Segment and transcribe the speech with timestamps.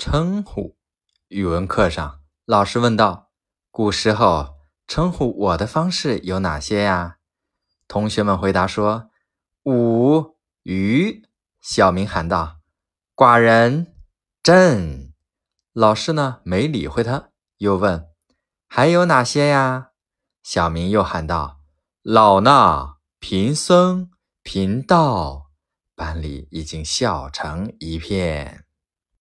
[0.00, 0.78] 称呼。
[1.28, 3.28] 语文课上，老师问道
[3.70, 4.54] ：“古时候
[4.88, 7.18] 称呼我的方式有哪些呀？”
[7.86, 9.10] 同学们回答说
[9.64, 11.22] ：“吾、余。”
[11.60, 12.60] 小明喊道
[13.14, 13.94] ：“寡人、
[14.42, 15.12] 朕。”
[15.74, 17.28] 老师呢，没理会他，
[17.58, 18.08] 又问
[18.66, 19.90] ：“还有哪些呀？”
[20.42, 21.60] 小明又喊道
[22.00, 24.10] ：“老衲、贫僧、
[24.42, 25.50] 贫道。”
[25.94, 28.64] 班里已经笑成一片。